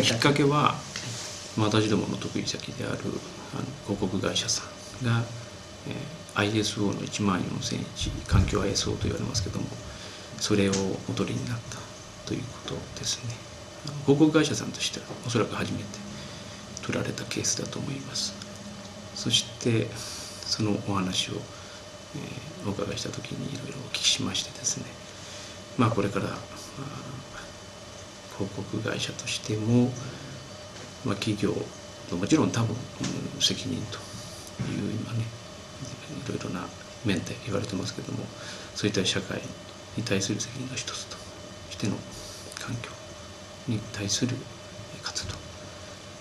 [0.00, 0.74] きっかけは、
[1.58, 2.98] 私どもの得意先である
[3.54, 4.64] あの広告会社さ
[5.02, 5.22] んが、
[5.86, 9.66] えー、ISO の1万4001環境 ISO と言われますけども
[10.38, 10.72] それを
[11.10, 11.78] お取りになった
[12.26, 13.34] ということですね。
[14.06, 15.84] 広告会社さんとしてはおそらく初めて
[16.82, 18.32] 取られたケースだと思います。
[19.14, 24.84] そしてそのお話を、えー、お伺いした時にいろいろお聞きしましてですね。
[25.76, 26.26] まあこれから
[28.46, 29.90] 広告会社としても、
[31.04, 31.54] まあ、企業
[32.10, 33.98] のもちろん多分、うん、責任と
[34.70, 35.24] いう今ね
[36.26, 36.66] いろいろな
[37.04, 38.24] 面で言われてますけども
[38.74, 39.40] そういった社会
[39.96, 41.16] に対する責任の一つと
[41.70, 41.94] しての
[42.60, 42.90] 環境
[43.68, 44.36] に対する
[45.02, 45.34] 活動。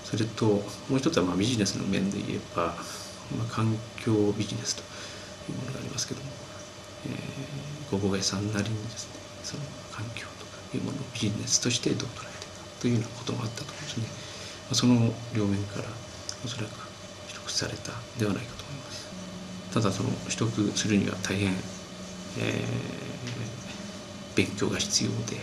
[0.04, 2.76] それともう一つはまあビジネスの面で言えば、
[3.38, 3.74] まあ、環
[4.04, 4.82] 境ビジネスと
[5.52, 6.28] いうものがありますけども、
[7.06, 10.28] えー、広告会社さんなりにですねその環境
[10.78, 14.06] いうものをビジネスとしてどう捉えていくかというようなこともあったと思うんですね。
[14.74, 15.86] その両面から
[16.46, 16.74] おそらく
[17.28, 19.08] 取得されたではないかと思います。
[19.74, 21.52] ただその取得するには大変、
[22.40, 25.38] えー、勉強が必要で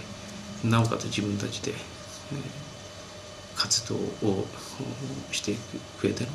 [0.65, 1.79] なおかつ自分たちで、えー、
[3.57, 3.95] 活動
[4.29, 4.47] を
[5.31, 5.57] してい
[6.01, 6.31] く上での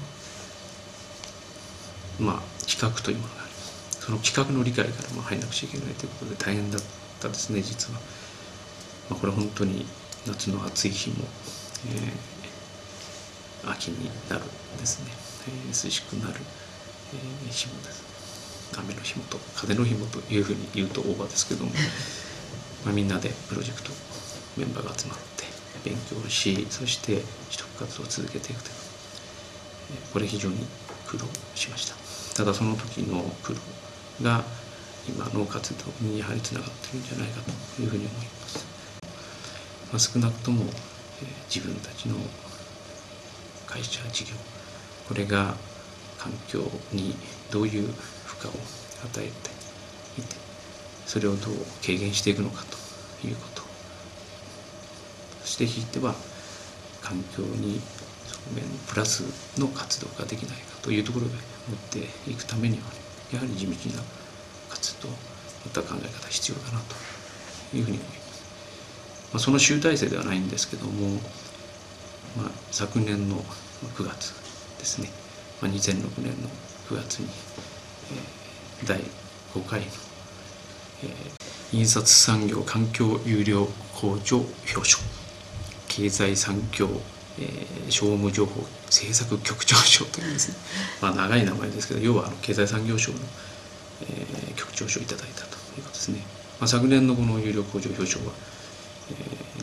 [2.20, 6.82] まあ企画というものがありますその企画の理解からも入らなくちゃいけないということで大変だっ
[7.22, 8.00] たですね実は、
[9.10, 9.86] まあ、これ本当に
[10.26, 11.26] 夏の暑い日も、
[13.64, 14.44] えー、秋になる
[14.80, 15.12] ですね、
[15.48, 16.40] えー、涼しくなる、
[17.14, 18.04] えー、日もです。
[18.78, 21.72] 雨の日もと風の日もというふうに言うとオーバーですけども
[22.86, 23.92] まあ、みんなでプロジェクト
[24.58, 25.46] メンバーが集まって
[25.86, 28.76] 勉強しそして取得活動を続けていくという
[30.12, 30.58] これ非常に
[31.08, 31.26] 苦労
[31.56, 31.96] しました。
[32.36, 33.60] ただその時の苦労
[34.24, 34.44] が
[35.08, 37.42] 今の活動にやはりつながっているんじゃないか
[37.76, 38.66] というふうに思います、
[39.94, 42.16] まあ、少なくとも、えー、自分たちの
[43.68, 44.32] 会社事業
[45.08, 45.54] これが
[46.18, 46.62] 環境
[46.92, 47.14] に
[47.52, 47.88] どういう
[48.26, 48.56] 負荷を
[49.06, 49.30] 与えて
[50.20, 50.36] いて
[51.06, 51.54] それをどう
[51.86, 52.64] 軽減していくのか
[53.22, 53.62] ということ
[55.44, 56.16] そしてひいては
[57.04, 57.80] 環境に
[58.26, 59.22] 側面プラス
[59.60, 61.34] の活動ができないかというところで
[61.70, 62.84] 持っていくためには、
[63.32, 64.04] やはり地道な
[64.70, 65.16] 活動ま
[65.72, 68.23] た考え方必要だなというふうに思います。
[69.34, 71.20] まあ、その集大成ではないんですけども、
[72.38, 73.38] まあ、昨年の
[73.96, 74.34] 9月
[74.80, 75.10] ですね、
[75.62, 76.50] まあ、2006年の
[76.90, 77.28] 9月に、
[78.82, 79.00] えー、第
[79.54, 79.86] 5回の
[81.04, 85.04] えー、印刷産業環境有料工場表彰
[85.88, 86.88] 経済産業、
[87.40, 90.56] えー、商務情報政策局長賞というですね、
[91.02, 93.20] まあ、長い名前ですけど要はあの経済産業省の、
[94.02, 96.20] えー、局長賞をいただいたということですね、
[96.60, 98.63] まあ、昨年のこの有料工場表彰は、えー、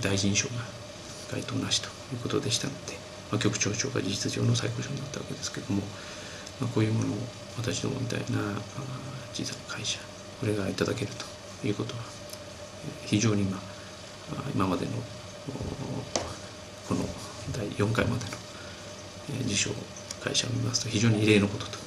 [0.02, 0.54] 大臣賞が
[1.32, 2.94] 該当なしということでしたので、
[3.30, 5.82] まあ、局長賞が事実上の最高賞になったわけですけども、
[6.60, 7.16] まあ、こういうものを
[7.56, 8.60] 私どもみたいな
[9.32, 9.98] 小さな会社
[10.40, 11.12] これがいただける
[11.60, 12.00] ということは
[13.04, 13.58] 非常に今
[14.54, 14.92] 今までの
[16.88, 17.04] この
[17.52, 18.30] 第4回までの
[19.46, 19.70] 受賞
[20.22, 21.78] 会社を見ますと非常に異例のことと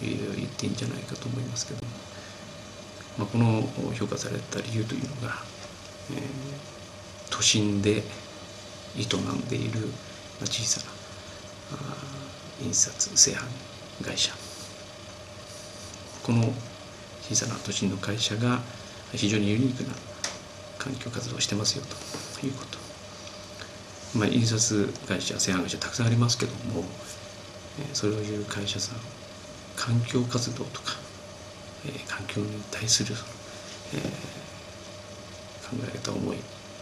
[0.00, 1.92] 言っていいんじゃないかと思いますけども、
[3.18, 3.62] まあ、この
[3.94, 5.36] 評価された理由というのが、
[7.30, 8.02] 都心で
[8.96, 9.88] 営んでいる
[10.44, 10.92] 小さな
[12.64, 13.44] 印刷製版
[14.04, 14.32] 会社
[16.22, 16.52] この
[17.22, 18.60] 小さな都心の会社が
[19.12, 19.94] 非常にユニークな
[20.78, 21.84] 環境活動をしてますよ
[22.40, 22.78] ということ。
[24.18, 26.84] まあ、印刷会社、製版会社たくさんありますけども、
[27.92, 28.98] そういう会社さん、
[29.76, 30.94] 環境活動とか、
[32.08, 33.14] 環境に対する、
[33.94, 34.00] えー、
[35.70, 36.36] 考え方、思い、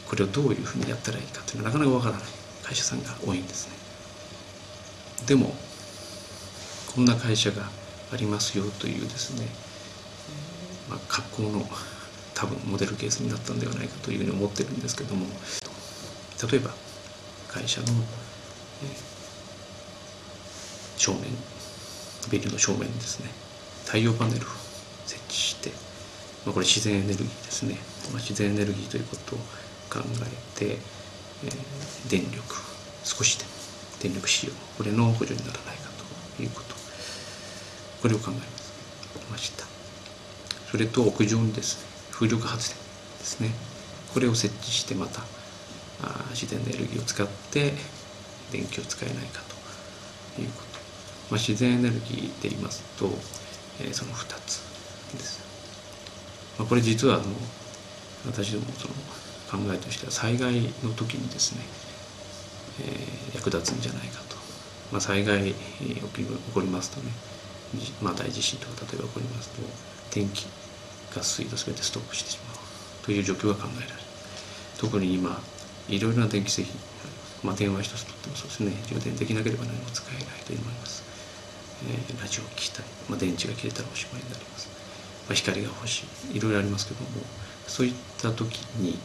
[0.09, 2.23] これをどういうふうにやったらいいかというのはなかなかわからない
[2.63, 3.75] 会社さんが多いんですね。
[5.27, 5.55] でも、
[6.95, 7.71] こんな会社が
[8.13, 9.47] ありますよというですね、
[10.91, 11.67] まあ、格好の
[12.35, 15.27] 多分モデルケースになったんではないかというふうに思ってるんですけども
[16.51, 16.71] 例えば
[17.49, 17.87] 会社の、
[20.97, 21.21] 正面
[22.31, 23.31] ビルの正面にですね
[23.85, 24.51] 太陽パネルを
[25.07, 25.71] 設置して、
[26.45, 27.77] まあ、これ自然エネルギーですね、
[28.11, 29.39] ま、自然エネルギーということを
[29.91, 30.01] 考
[30.57, 30.79] えて、
[31.45, 32.43] えー、電力
[33.05, 33.51] 少しでも
[34.01, 35.91] 電力使用これの補助にならないか
[36.37, 36.75] ということ。
[38.03, 39.65] これを考えました。
[40.71, 42.79] それと屋上にですね風力発電
[43.19, 43.51] ですね。
[44.13, 45.23] これを設置してまた
[46.03, 47.73] あ自然エネルギーを使って
[48.51, 49.41] 電気を使えないか
[50.35, 50.79] ということ、
[51.31, 53.07] まあ、自然エネルギーで言いますと、
[53.81, 54.61] えー、その2つ
[55.17, 55.41] です、
[56.59, 57.25] まあ、これ実はあの
[58.27, 58.95] 私どもその
[59.65, 61.63] 考えとしては災害の時にですね
[62.81, 64.37] えー、役立つんじゃないかと、
[64.91, 66.25] まあ、災害、えー、起
[66.55, 67.11] こりますとね、
[68.01, 69.61] まあ、大地震とか例えば起こりますと
[70.15, 70.47] 電気
[71.15, 72.57] ガス水道全てストップしてしまう
[73.05, 73.99] という状況が考えられる。
[74.79, 75.39] 特に今
[75.89, 76.75] いろいろな電気製品
[77.43, 81.03] まあ、電話一つとってもそうですね充電できなければ何も使えないというのもあります、
[81.91, 84.71] えー、ラジオを聞きたい、まあ、電池が切れたらおしまいになります、
[85.27, 86.37] まあ、光が欲しい。
[86.37, 87.11] いろいろありますけども
[87.67, 88.99] そういった時に、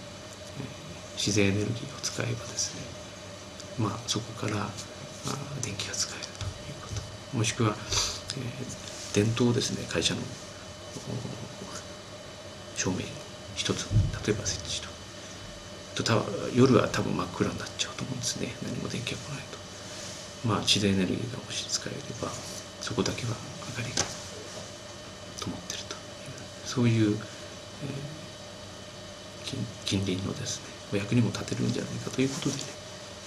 [1.16, 2.82] 自然エネルギーを使えばですね
[3.80, 4.68] まあそこから、
[5.62, 6.88] 電気が使えるというこ
[7.32, 7.38] と。
[7.38, 7.76] もしくは、
[8.38, 10.22] えー、電灯ですね会社の
[12.76, 12.98] 照明
[13.56, 13.88] 一つ
[14.26, 16.04] 例えば設置と。
[16.04, 18.54] と夜は多分真っ暗になっちゃうと思うんですね。
[18.64, 19.58] 何も電気が来ないと。
[20.48, 22.30] まあ自然エネルギーがもし使えれば
[22.82, 23.36] そこだけは
[23.68, 24.04] 明かりが
[25.42, 26.00] 灯ってるという
[26.66, 27.18] そういう、えー、
[29.86, 32.62] 近隣のですねお役にも立てるんじゃないかということでね、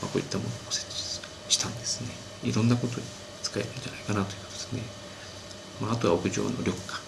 [0.03, 2.09] まあ、こういったものを設置したんですね。
[2.49, 3.07] いろんなことに
[3.43, 4.83] 使えるんじゃないかなということですね、
[5.81, 7.01] まあ、あとは屋上の緑化。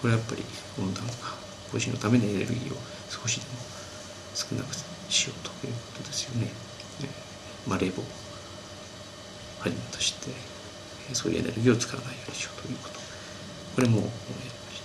[0.00, 0.44] これはやっぱり
[0.78, 1.34] 温暖化
[1.72, 2.76] 防止のためにエネルギーを
[3.10, 3.58] 少しでも
[4.34, 4.74] 少なく
[5.08, 6.50] しようということですよね。
[7.66, 8.02] まあ、冷房
[9.60, 10.30] はじめとして
[11.12, 13.00] そういうエネルギーを使わないようにしようということ。
[13.74, 14.12] これもやりま
[14.72, 14.82] し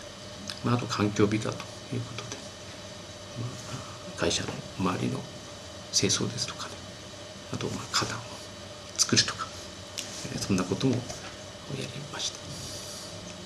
[0.64, 1.58] た、まあ、あと環境美化と
[1.94, 2.38] いうことで、
[3.40, 3.48] ま
[4.16, 4.50] あ、会社の
[4.80, 5.20] 周りの
[5.92, 6.76] 清掃ですとかね。
[7.54, 8.22] あとまあ花壇を
[8.98, 9.48] 作るとか
[10.40, 11.00] そんなこともや
[11.82, 12.40] りました、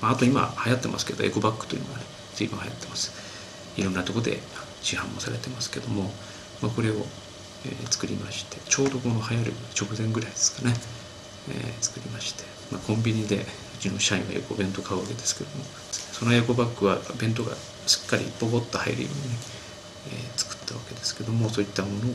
[0.01, 3.11] まあ、あと今流行ってますけどエコバッグというのがね随分流行ってます。
[3.77, 4.39] いろんなとこで
[4.81, 6.03] 市販もされてますけども、
[6.61, 6.93] まあ、これを、
[7.65, 10.73] えー、作りましてちょうどこの流行る直前ぐらいですかね、
[11.49, 13.41] えー、作りまして、まあ、コンビニでう
[13.79, 17.55] ちの社員がよくお弁当買うわけですけどもそのエコバッグは弁当が
[17.85, 19.37] しっかりボボッと入るように、ね
[20.11, 22.13] え、作ったわけですけどもそういったものを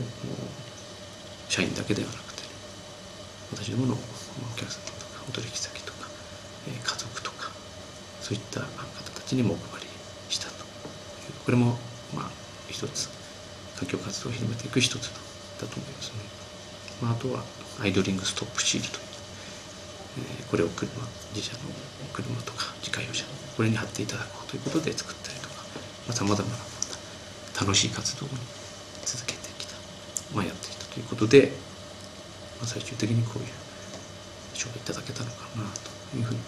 [1.49, 2.47] 社員だけではなくて、ね、
[3.53, 3.97] 私どものお
[4.55, 6.07] 客様とかお取引先とか、
[6.67, 7.51] え、家族とか
[8.21, 8.65] そういった方
[9.13, 9.87] たちにもお配り
[10.29, 10.63] したと。
[11.45, 11.77] これも
[12.15, 12.29] まあ
[12.69, 13.09] 一つ
[13.75, 15.09] 環境活動を広めていく一つ
[15.59, 16.15] だと思いますね、
[17.01, 17.43] まあ、あとは
[17.81, 18.99] アイドリングストップシールド、
[20.39, 20.89] え、これを車
[21.33, 21.59] 自社の
[22.13, 23.25] 車とか自家用車
[23.57, 26.72] これに貼っていただこうということで作ったりとかさまざ、まな
[27.63, 28.29] 楽しい活動を
[29.05, 29.75] 続けてきた、
[30.35, 31.53] まあ、やってきたということで、
[32.59, 33.47] まあ、最終的にこういう
[34.53, 35.63] 賞をいただけたのかな
[36.11, 36.39] というふうに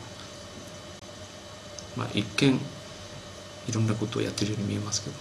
[1.96, 2.04] ま。
[2.04, 2.60] あ、一見
[3.70, 5.16] いろんなことをやってるように見えますけど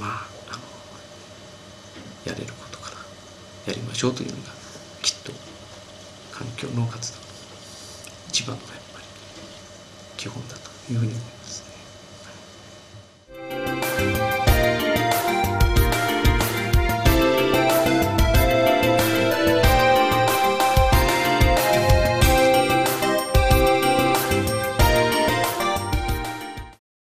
[0.00, 0.62] まああの
[2.24, 2.96] やれることから
[3.66, 4.48] やりましょうというのが
[5.02, 5.32] きっと
[6.32, 7.18] 環境の活動
[8.28, 9.04] 一番のやっぱり
[10.16, 11.73] 基本だというふうに思いますね。